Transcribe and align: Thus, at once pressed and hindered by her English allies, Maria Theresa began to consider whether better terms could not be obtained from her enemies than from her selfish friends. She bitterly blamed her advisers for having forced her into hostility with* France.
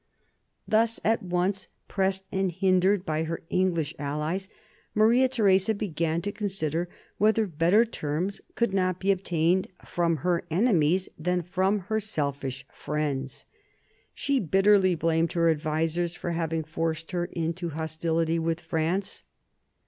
Thus, 0.67 0.99
at 1.03 1.21
once 1.21 1.67
pressed 1.87 2.27
and 2.31 2.51
hindered 2.51 3.05
by 3.05 3.25
her 3.25 3.43
English 3.51 3.93
allies, 3.99 4.49
Maria 4.95 5.27
Theresa 5.29 5.75
began 5.75 6.23
to 6.23 6.31
consider 6.31 6.89
whether 7.19 7.45
better 7.45 7.85
terms 7.85 8.41
could 8.55 8.73
not 8.73 8.99
be 8.99 9.11
obtained 9.11 9.67
from 9.85 10.17
her 10.25 10.43
enemies 10.49 11.07
than 11.19 11.43
from 11.43 11.81
her 11.81 11.99
selfish 11.99 12.65
friends. 12.73 13.45
She 14.15 14.39
bitterly 14.39 14.95
blamed 14.95 15.33
her 15.33 15.51
advisers 15.51 16.15
for 16.15 16.31
having 16.31 16.63
forced 16.63 17.11
her 17.11 17.25
into 17.25 17.69
hostility 17.69 18.39
with* 18.39 18.59
France. 18.59 19.23